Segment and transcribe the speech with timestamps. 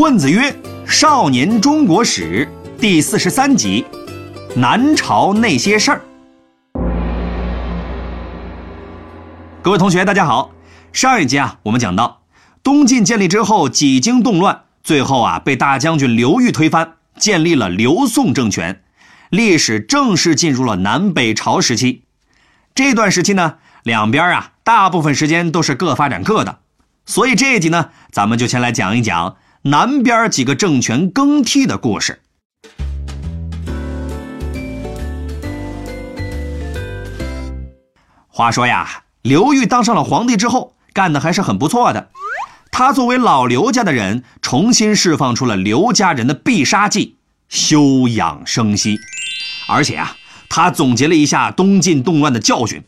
[0.00, 0.56] 混子曰
[0.88, 2.48] ：“少年中国史
[2.80, 3.84] 第四十三集，
[4.56, 6.00] 南朝那些事儿。”
[9.60, 10.52] 各位同学，大家好。
[10.90, 12.22] 上一集啊，我们讲到
[12.62, 18.82] 东晋建立之后，几经动乱，最后啊被大将军刘裕推翻，建立了刘宋政权，
[19.28, 22.04] 历史正式进入了南北朝时期。
[22.74, 26.60] 这段时期呢，两边啊大部分时间都是各发展各的，
[27.04, 32.20] 所以这一集呢，咱们就先来讲一讲南边几个政权更替的故事。
[38.28, 39.04] 话说呀。
[39.22, 42.08] 刘裕当上了皇帝之后，干的还是很不错的。
[42.72, 47.16] 他作为老刘家的人，重新释放出了刘家人的必杀技——
[47.50, 48.98] 休养生息。
[49.68, 50.16] 而且啊，
[50.48, 52.82] 他总结了一下东晋动乱的教训，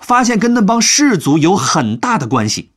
[0.00, 2.72] 发现跟那帮士族有很大的关系。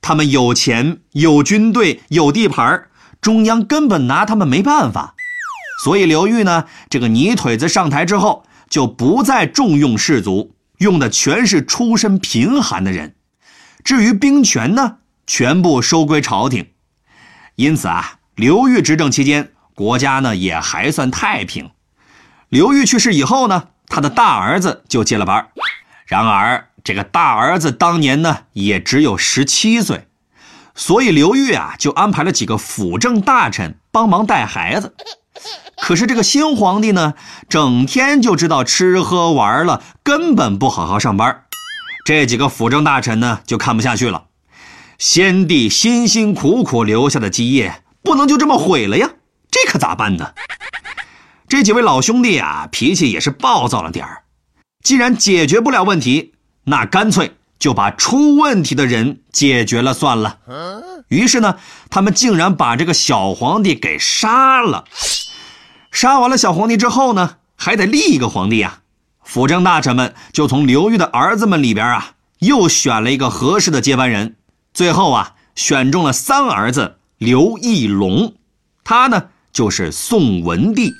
[0.00, 2.88] 他们有钱、有军队、有地盘，
[3.20, 5.14] 中央根本拿他们没办法。
[5.84, 10.54] 所以刘裕呢，这个泥腿子上台之后，就不再重用士族。
[10.78, 13.14] 用的全是出身贫寒的人，
[13.84, 16.68] 至于兵权呢，全部收归朝廷。
[17.56, 21.72] 因此啊，刘裕执政期间，国家呢也还算太平。
[22.48, 25.48] 刘裕去世以后呢，他的大儿子就接了班。
[26.06, 30.06] 然而，这个大儿子当年呢也只有十七岁，
[30.74, 34.94] 所以刘裕啊就安排了几个辅政大臣帮忙带孩子。
[35.76, 37.14] 可是这个新皇帝呢，
[37.48, 41.44] 整天就知道吃喝玩乐，根本不好好上班。
[42.04, 44.24] 这几个辅政大臣呢，就看不下去了。
[44.98, 49.10] 先帝辛辛苦苦留下的基业，不能就这么毁了呀！
[49.50, 50.34] 这可咋办呢？
[51.48, 54.24] 这几位老兄弟啊，脾气也是暴躁了点儿。
[54.82, 56.34] 既然解决不了问题，
[56.70, 60.38] 那干脆就把出问题的人解决了算了。
[61.08, 61.56] 于是呢，
[61.90, 64.84] 他们竟然把这个小皇帝给杀了。
[65.90, 68.78] 杀完了小皇帝之后呢，还得立一个皇帝呀。
[69.24, 74.36] 辅政大臣们就从刘裕的儿子们里边啊，又选了一个合适的接班人。
[74.72, 78.34] 最后啊，选中了三儿子刘义隆，
[78.84, 80.92] 他呢就是宋文帝。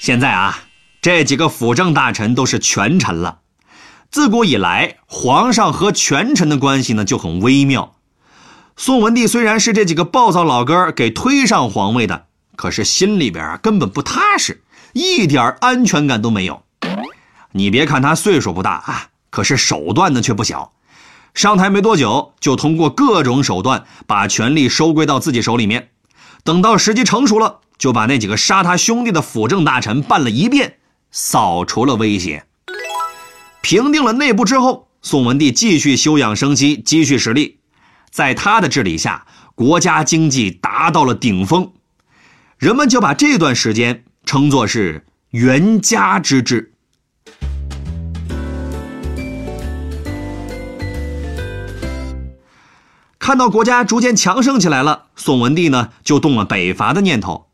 [0.00, 0.58] 现在啊，
[1.00, 3.38] 这几个辅政大臣都是权臣了。
[4.16, 7.96] 自古以来，皇上和权臣的关系呢就很微妙。
[8.74, 12.24] 宋文帝虽然是这几个暴躁老哥给推上皇位的。
[12.56, 14.62] 可是心里边啊根本不踏实，
[14.94, 16.62] 一点安全感都没有。
[17.52, 20.72] 你别看他岁数不大啊，可是手段呢却不小。
[21.34, 25.90] 上台没多久，就通过各种手段把权力收归到自己手里面。
[26.42, 30.78] 等到时机成熟了，就把那几个杀他兄弟的辅政大臣办了一遍，
[31.10, 32.46] 扫除了威胁。
[33.68, 37.58] 平定了内部之后，宋文帝继续休养生息，积蓄实力。
[38.12, 41.72] 在他的治理下，国家经济达到了顶峰。
[42.58, 45.04] 人们就把这段时间称作是
[45.34, 46.74] “元嘉之治”。
[53.18, 57.48] 看到国家逐渐强盛起来了，宋文帝呢就动了北伐的念头。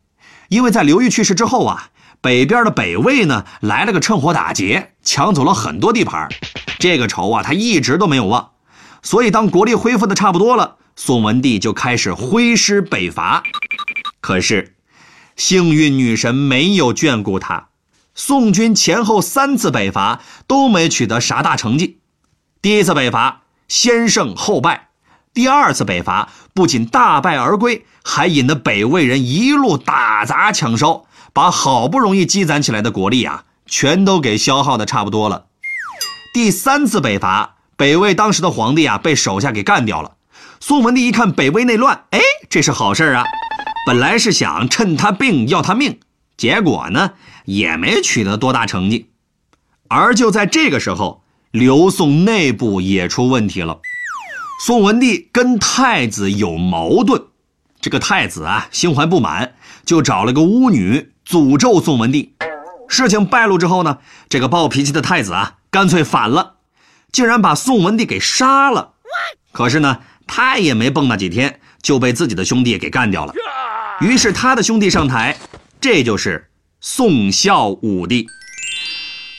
[0.50, 1.88] 因为在刘裕去世之后啊，
[2.22, 6.30] 北边的北魏呢来了个趁火打劫，抢走了很多地盘，
[6.78, 8.52] 这个仇啊他一直都没有忘。
[9.02, 13.42] 所以当国力恢复的差不多了，宋文帝就开始挥师北伐。
[14.22, 14.76] 可是。
[15.34, 17.68] 幸运女神没有眷顾他，
[18.14, 22.00] 宋军前后三次北伐都没取得啥大成绩。
[22.60, 24.90] 第一次北伐先胜后败，
[25.32, 35.46] 第二次北伐不仅大败而归，还引得北魏人一路打砸抢烧，把好不容易积攒起来的国力啊，全都给消耗的差不多了。
[36.34, 40.16] 第三次北伐，北魏当时的皇帝啊被手下给干掉了。
[40.60, 43.24] 宋文帝一看北魏内乱，哎，这是好事啊。
[43.86, 45.98] 本来是想趁他病要他命，
[46.36, 47.12] 结果呢
[47.46, 49.10] 也没取得多大成绩。
[49.88, 53.80] 而就在这个时候，刘宋内部也出问题了。
[54.64, 57.24] 宋文帝跟太子有矛盾，
[57.80, 59.54] 这个太子啊心怀不满，
[59.84, 62.34] 就找了个巫女诅咒宋文帝。
[62.86, 63.98] 事情败露之后呢，
[64.28, 66.58] 这个暴脾气的太子啊干脆反了，
[67.10, 68.92] 竟然把宋文帝给杀了。
[69.50, 69.98] 可是呢，
[70.28, 73.34] 他也没蹦跶几天，就被自己的兄弟给干掉了。
[74.00, 75.36] 于是他的兄弟上台，
[75.80, 76.48] 这就是
[76.80, 78.28] 宋孝武帝。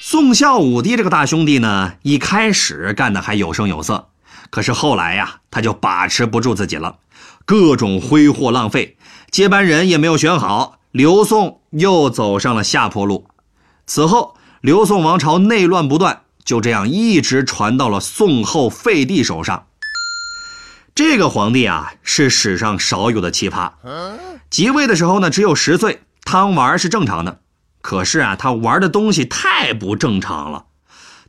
[0.02, 4.10] 宋孝武帝这个大兄弟呢，一开始干的还有声有色，
[4.54, 6.98] 可是后来呀，他就把持不住自己了，
[7.44, 8.98] 各种挥霍浪费，
[9.32, 13.26] 接班人也没有选好，刘宋又走上了下坡路。
[13.88, 19.66] 此后，刘宋王朝内乱不断，就这样一直传到了宋后废帝手上。
[20.94, 23.72] 这个皇帝啊，是史上少有的奇葩。
[24.52, 27.40] 即位的时候呢，只有十岁，贪玩是正常的。
[27.82, 30.66] 可是啊，他玩的东西太不正常了。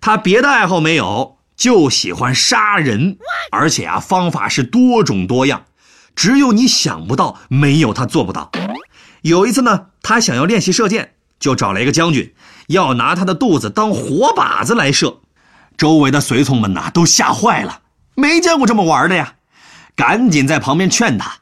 [0.02, 3.18] 他别的爱好没有，就喜欢杀人，
[3.50, 5.64] 而且啊，方法是多种多样，
[6.16, 8.50] 只有你想不到，没有他做不到。
[9.22, 12.34] 有一次呢，他想要练习射箭，就找了一个将军，
[12.68, 15.20] 要拿他的肚子当活靶子来射。
[15.76, 17.80] 周围的随从们呐，都吓坏了，
[18.14, 19.34] 没见过这么玩的呀。
[19.96, 21.38] 赶紧在旁边劝他：“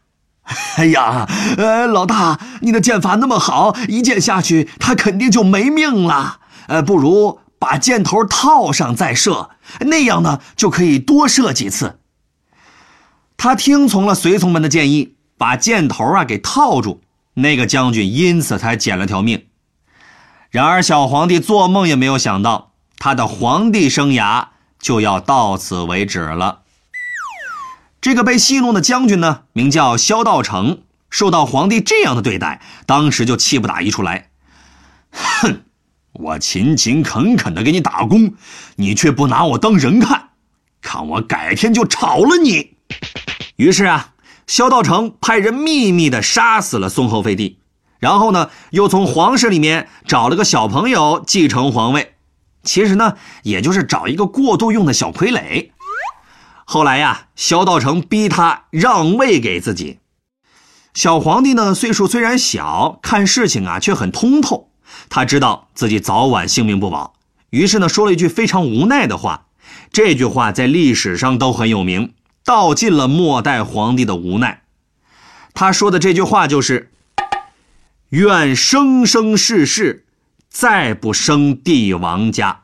[0.77, 6.39] 哎呀，呃，老大，你的箭法那么好，一箭下去他肯定就没命了。
[6.69, 9.51] 呃，不如把箭头套上再射，
[9.83, 12.01] 那样呢就可以多射几次。”
[13.39, 17.01] 他听从了随从们的建议，把箭头啊给套住，
[17.35, 19.47] 那个将军因此才捡了条命。
[20.51, 24.49] 然而，小皇帝做梦也没有想到，他的皇帝生涯
[24.81, 26.63] 就要到此为止了。
[28.01, 34.31] 这个被戏弄的将军呢，名叫萧道成，受到皇帝这样的对待，当时就气不打一处来。
[35.13, 35.63] 哼，
[36.13, 38.35] 我勤勤恳恳的给你打工，
[38.77, 40.31] 你却不拿我当人看，
[40.81, 42.77] 看我改天就炒了你！
[43.57, 44.13] 于是啊，
[44.47, 47.61] 萧道成派人秘密的杀死了宋后废帝，
[47.99, 52.15] 然后呢，又从皇室里面找了个小朋友继承皇位，
[52.63, 55.71] 其实呢，也就是找一个过渡用的小傀儡。
[56.65, 60.01] 后来呀，萧道成逼他让位给自己。
[60.93, 64.72] 小皇帝呢，岁数虽然小，看事情啊却很通透。
[65.09, 67.15] 他知道自己早晚性命不保，
[67.51, 69.47] 于是呢，说了一句非常无奈的话。
[69.93, 74.63] 这句话在历史上都很有名，道尽了末代皇帝的无奈。
[75.55, 76.91] 他说的这句话就是
[78.11, 80.07] ：“愿生生世世，
[80.49, 82.63] 再不生帝王家。”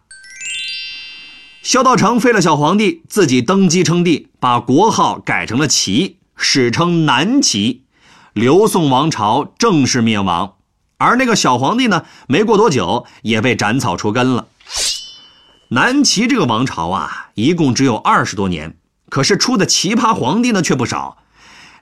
[1.63, 7.85] 萧道成废了小皇帝，自己登基称帝，把国号改成了齐，史称南齐，
[8.33, 10.55] 刘宋王朝正式灭亡。
[10.99, 14.49] 而那个小皇帝呢，没过多久也被斩草除根了。
[15.69, 18.77] 南齐这个王朝啊，一共只有二十多年，
[19.09, 21.19] 可是出的奇葩皇帝呢却不少。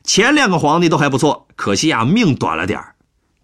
[0.04, 2.80] 前两个皇帝都还不错，可惜啊命短了点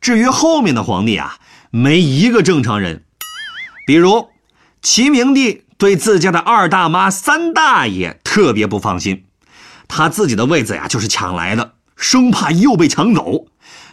[0.01, 1.39] 至于后面的皇帝啊，
[1.71, 3.05] 没一个正常人。
[3.87, 4.29] 比如
[4.81, 5.65] 齐明帝。
[5.79, 9.25] 对自家的二大妈、三大爷特别不放心，
[9.89, 13.47] 他自己的位子呀就是抢来的，生怕又被抢走，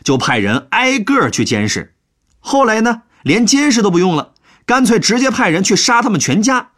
[0.09, 1.93] 就派人挨个去监视。
[2.39, 4.31] 后来呢，连监视都不用了，
[4.65, 6.69] 干脆直接派人去杀他们全家。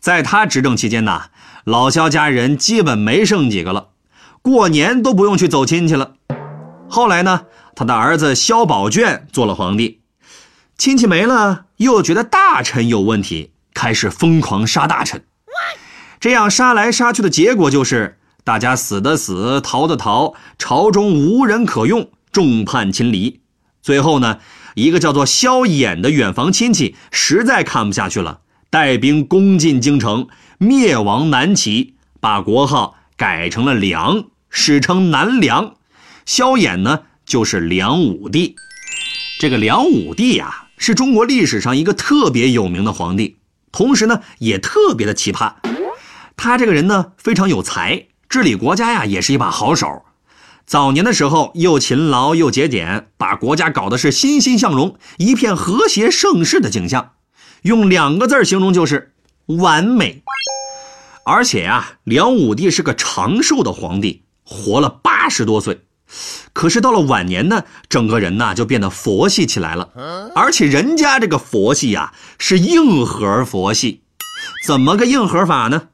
[0.00, 1.26] 在他执政期间呢，
[1.62, 3.90] 老萧家人基本没剩几个了，
[4.42, 6.14] 过年都不用去走亲戚了。
[6.88, 7.42] 后来呢，
[7.76, 10.00] 他的儿子萧宝卷做了皇帝，
[10.76, 13.52] 亲戚没了，又觉得大臣有问题。
[13.72, 15.22] 开始疯狂杀大臣，
[16.18, 23.40] 这样杀来杀去的结果就是大家死的死，逃的逃，朝中无人可用，众叛亲离。
[23.80, 24.38] 最后呢，
[24.74, 28.40] 一个叫做萧衍的远房亲戚实在看不下去了，
[28.70, 30.28] 带兵攻进京城，
[30.58, 35.74] 灭亡南齐，把国号改成了梁，史称南梁。
[36.26, 38.56] 萧衍呢，就是梁武帝。
[39.38, 43.36] 这个梁武帝呀，是中国历史上一个特别有名的皇帝。
[43.72, 45.54] 同时呢，也特别的奇葩。
[46.36, 50.04] 他这个人呢，非常有才，治理国家呀，也是一把好手。
[50.68, 57.12] 早年的时候，又勤劳又节俭，把国家搞得是欣欣向荣，一片和谐盛世的景象。
[57.62, 59.14] 用两个字形容就是
[59.46, 60.22] 完美。
[61.24, 65.80] 而且呀，梁武帝是个长寿的皇帝，活了八十多岁。
[66.52, 69.88] 可是到了晚年呢，整个人呢就变得佛系起来了，
[70.34, 74.02] 而且人家这个佛系呀是硬核佛系，
[74.66, 75.88] 怎么个硬核法呢？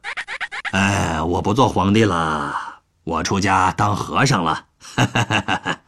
[0.73, 2.74] 哎，我不做皇帝了，
[3.05, 4.65] 我出家当和尚了。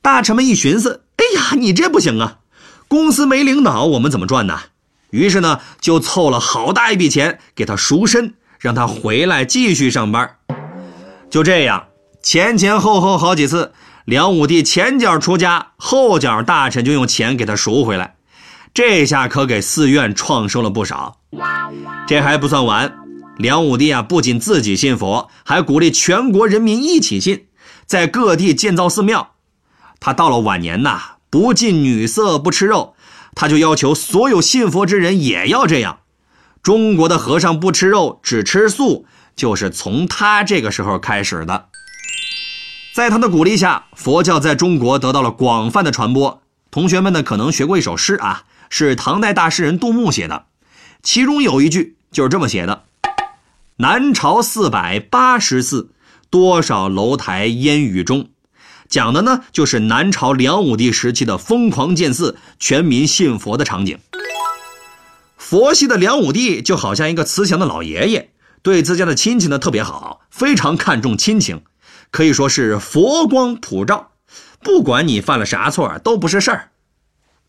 [0.00, 2.38] 大臣们一寻思，哎呀，你这不行啊，
[2.88, 4.58] 公司没领导，我们怎么赚呢？
[5.10, 10.36] 于是呢，就凑了好大一笔钱给他赎身，让他回来继续上班。
[11.30, 11.86] 就这样。
[12.20, 13.72] 前前后后好几次，
[14.04, 18.16] 梁武帝前脚出家，后脚大臣就用钱给他赎回来，
[18.74, 21.18] 这下可给寺院创收了不少。
[22.06, 22.92] 这还不算完，
[23.38, 27.46] 梁武帝啊，不仅自己信佛，还鼓励全国人民一起信，
[27.86, 29.34] 在各地建造寺庙。
[30.00, 32.96] 他到了晚年呐，不近女色，不吃肉，
[33.36, 36.00] 他就要求所有信佛之人也要这样。
[36.64, 41.68] 中国的和尚不吃肉，只吃素，就是从他这个时候开始的。
[42.92, 46.42] 在他的鼓励下，佛教在中国得到了广泛的传播。
[46.72, 50.46] 同学们呢，可能学过一首诗啊，是唐代大诗人杜牧写的，
[51.04, 52.86] 其中有一句就是这么写的
[53.80, 55.92] ：“南朝四百八十寺，
[56.30, 58.30] 多少楼台烟雨中。
[58.88, 64.00] 讲的呢，就是南朝梁武帝时期的疯狂建寺、全民信佛的场景。
[65.36, 68.32] 佛系的梁武帝就好像一个慈祥的老爷爷，
[68.62, 71.62] 对自家的亲戚呢特别好，非常看重亲情，
[72.10, 74.10] 可以说是佛光普照，
[74.60, 76.72] 不管你犯了啥错都不是事儿。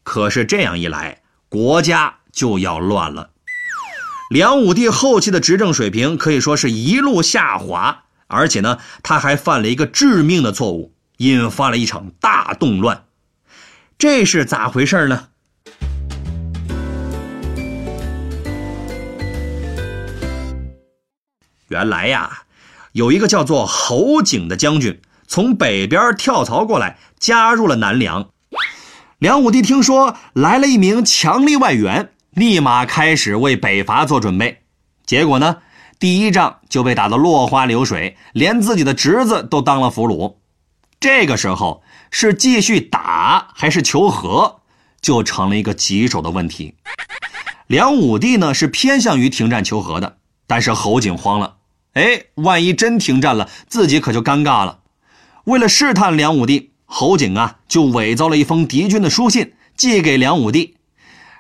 [0.04, 3.32] 可是这样一来，国家就要乱了。
[4.30, 13.06] 梁武帝后期的执政水平可以说是一路下滑，而且呢，他还犯了一个致命的错误，引发了一场大动乱。
[13.98, 15.30] 这是咋回事呢？
[21.70, 22.44] 原来呀，
[22.92, 28.30] 有一个叫做侯景的将军从北边跳槽过来，加入了南梁。
[29.18, 34.62] 梁武帝听说来了一名强力外援，立马开始为北伐做准备。
[35.06, 35.58] 结果呢，
[35.98, 40.36] 第一仗就被打得落花流水，连自己的侄子都当了俘虏。
[41.00, 41.82] 这个时候
[42.12, 44.62] 是继续打还是求和，
[45.02, 46.76] 就成了一个棘手的问题。
[47.68, 51.58] 梁武帝呢是偏向于停战求和的，但是侯景慌了。
[51.94, 54.80] 哎，万一真停战了，自己可就尴尬了。
[55.46, 60.76] 为了试探梁武帝，侯景啊就伪造了一封敌军的书信，寄给梁武帝。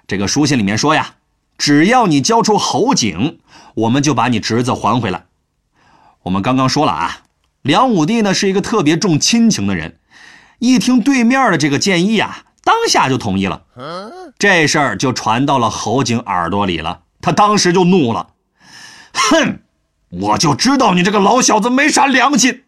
[0.09, 1.17] 这个书信里面说呀，
[1.55, 3.37] 只要你交出侯景，
[3.75, 5.25] 我们就把你侄子还回来。
[6.23, 7.17] 我们刚刚说了啊，
[7.61, 9.99] 梁武帝呢是一个特别重亲情的人，
[10.57, 13.61] 一听对面的这个建议啊，当下就同意了。
[14.39, 18.29] 这事儿就传到了侯景耳朵里了，他当时就怒了，
[19.13, 19.59] 哼！
[20.09, 22.63] 我就知道你这个老小子没啥良心，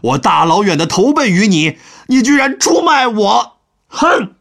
[0.00, 1.76] 我大老远的投奔于你，
[2.06, 4.32] 你居然出卖我，哼！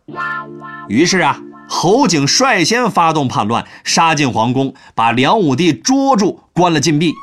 [0.87, 7.13] 于是啊，侯景率先发动叛乱，杀进皇宫，把梁武帝捉住，关了禁闭。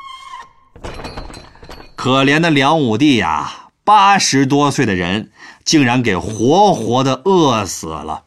[1.97, 5.31] 可怜的梁武帝呀，八十多岁的人，
[5.65, 8.25] 竟然给活活的饿死了。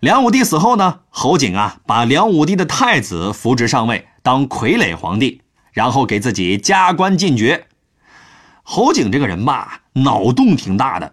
[0.00, 5.40] 梁武帝死后呢，侯景啊，把梁武帝的太子扶植上位，当傀儡皇帝。
[5.70, 7.68] 然后给自己加官进爵。
[8.64, 11.12] 侯景这个人吧，脑洞挺大的，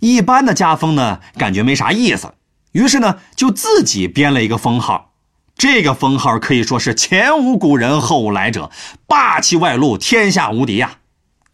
[0.00, 2.34] 一般的家风呢，感觉没啥意思，
[2.72, 5.12] 于是呢，就自己编了一个封号。
[5.56, 8.70] 这个封号可以说是前无古人后无来者，
[9.06, 10.98] 霸气外露，天下无敌呀！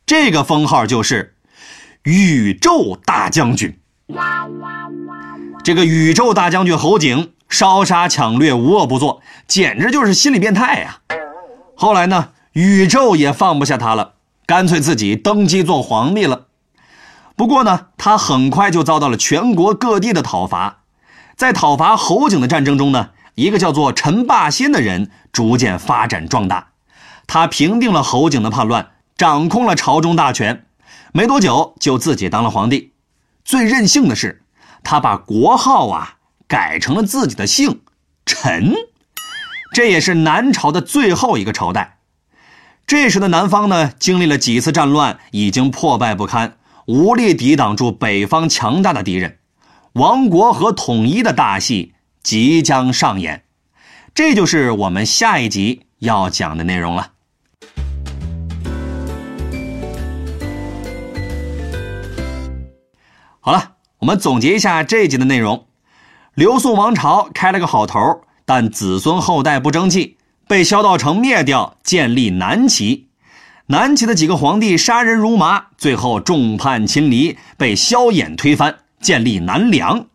[0.06, 1.34] 这个封号就是
[2.04, 3.78] 宇宙大将军。
[5.62, 11.00] 这个宇宙大将军侯景，烧杀抢掠，无恶不作，简直就是心理变态呀！
[11.76, 12.30] 后来呢？
[12.52, 16.46] 宇宙也放不下他了，干脆自己登基做皇帝了。
[17.36, 20.77] 不过呢，他很快就遭到了全国各地的讨伐。
[21.38, 26.70] 在讨伐侯景的战争中呢，一个叫做陈霸先的人逐渐发展壮大。
[27.28, 30.66] 他平定了侯景的叛乱，掌控了朝中大权，
[31.12, 32.92] 没多久就自己当了皇帝。
[33.44, 34.42] 最任性的是，
[34.82, 36.16] 他把国号啊
[36.48, 37.82] 改成了自己的姓
[38.26, 38.74] 陈。
[39.72, 41.98] 这也是南朝的最后一个朝代。
[42.84, 49.38] 这时的南方呢，经历了几次战乱，已经破败不堪，无力抵挡住北方强大的敌人，
[49.98, 53.42] 亡国和统一的大戏即将上演。
[54.14, 57.10] 这就是我们下一集要讲的内容了。
[63.40, 65.66] 好了，我们总结一下这一集的内容：
[66.34, 67.98] 刘宋王朝开了个好头，
[68.44, 70.16] 但子孙后代不争气。
[70.46, 73.08] 被萧道成灭掉，建立南齐。
[73.66, 80.06] 南齐的几个皇帝杀人如麻，最后众叛亲离，被萧衍推翻，建立南梁。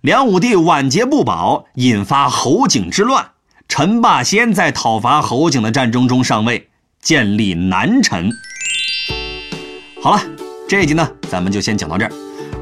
[0.00, 3.30] 梁武帝晚节不保，引发侯景之乱。
[3.68, 6.68] 陈霸先在讨伐侯景的战争中上位，
[7.02, 8.30] 建立南陈。
[10.00, 10.22] 好了，
[10.68, 12.12] 这一集呢，咱们就先讲到这儿。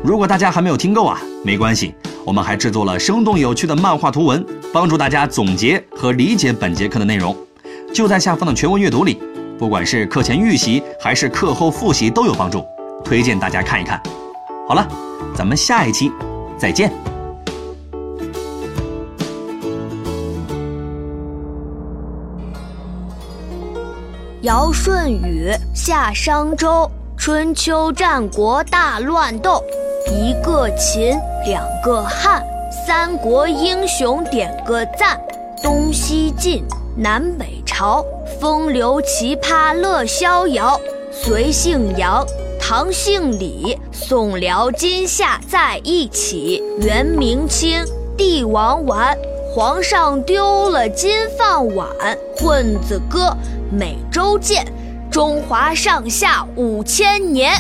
[0.03, 1.95] 如果大家还没有听够啊，没关系。
[2.25, 7.37] 我们还制作了生动有趣的漫画图文，帮助大家总结和理解本节课的内容，
[7.95, 9.21] 就在下方的全文阅读里。
[9.59, 12.65] 不管是课前预习还是课后复习都有帮助，
[13.05, 14.03] 推荐大家看一看。
[14.69, 14.85] 好了，
[15.33, 16.11] 咱们下一期
[16.59, 16.91] 再见。
[24.43, 29.63] 尧舜禹夏商周，春秋战国大乱斗。
[30.11, 32.45] 一个秦，两个汉，
[32.85, 35.17] 三国英雄点个赞。
[35.63, 36.65] 东西晋，
[36.97, 38.05] 南北朝，
[38.41, 40.77] 风流奇葩乐逍遥。
[41.13, 42.25] 随姓杨，
[42.69, 46.61] 唐姓李，宋辽金夏在一起。
[46.81, 47.85] 元明清，
[48.17, 49.17] 帝王玩，
[49.55, 51.89] 皇上丢了金饭碗，
[52.37, 53.33] 混子哥
[53.71, 54.67] 每周见，
[55.13, 57.53] 中华上下五千年。